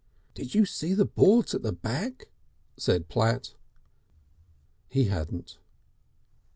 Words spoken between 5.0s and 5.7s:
hadn't.